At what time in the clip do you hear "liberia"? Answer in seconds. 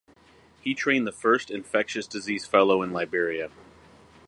2.91-3.51